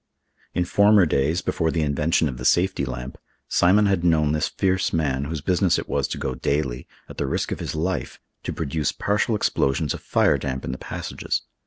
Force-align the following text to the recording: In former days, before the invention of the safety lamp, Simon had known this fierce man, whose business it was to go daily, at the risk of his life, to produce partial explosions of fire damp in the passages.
In 0.55 0.65
former 0.65 1.05
days, 1.05 1.43
before 1.43 1.69
the 1.69 1.83
invention 1.83 2.27
of 2.27 2.37
the 2.37 2.43
safety 2.43 2.85
lamp, 2.85 3.19
Simon 3.47 3.85
had 3.85 4.03
known 4.03 4.31
this 4.31 4.47
fierce 4.47 4.91
man, 4.91 5.25
whose 5.25 5.41
business 5.41 5.77
it 5.77 5.87
was 5.87 6.07
to 6.07 6.17
go 6.17 6.33
daily, 6.33 6.87
at 7.07 7.17
the 7.17 7.27
risk 7.27 7.51
of 7.51 7.59
his 7.59 7.75
life, 7.75 8.19
to 8.41 8.51
produce 8.51 8.91
partial 8.91 9.35
explosions 9.35 9.93
of 9.93 10.01
fire 10.01 10.39
damp 10.39 10.65
in 10.65 10.71
the 10.71 10.79
passages. 10.79 11.43